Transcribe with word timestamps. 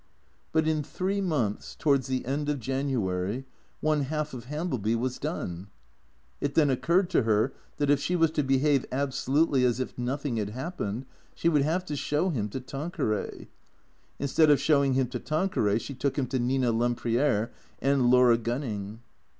But 0.51 0.67
in 0.67 0.81
three 0.81 1.21
months, 1.21 1.75
towards 1.75 2.07
the 2.07 2.25
end 2.25 2.49
of 2.49 2.59
January, 2.59 3.45
one 3.81 4.01
half 4.01 4.33
of 4.33 4.45
Hambleby 4.45 4.95
was 4.95 5.19
done. 5.19 5.67
It 6.39 6.55
then 6.55 6.71
occurred 6.71 7.07
to 7.11 7.21
her 7.21 7.53
that 7.77 7.91
if 7.91 7.99
she 7.99 8.15
was 8.15 8.31
to 8.31 8.41
behave 8.41 8.83
absolutely 8.91 9.63
as 9.63 9.79
if 9.79 9.95
nothing 9.99 10.37
had 10.37 10.49
happened 10.49 11.05
she 11.35 11.49
would 11.49 11.61
have 11.61 11.85
to 11.85 11.95
show 11.95 12.29
him 12.31 12.49
to 12.49 12.59
Tanqueray. 12.59 13.47
Instead 14.17 14.49
of 14.49 14.59
showing 14.59 14.95
him 14.95 15.05
to 15.09 15.19
Tanqueray 15.19 15.77
she 15.77 15.93
took 15.93 16.17
him 16.17 16.25
to 16.29 16.39
Nina 16.39 16.71
Lempriere 16.71 17.51
and 17.79 18.09
Laura 18.09 18.39
Gun 18.39 18.61
ning. 18.61 18.99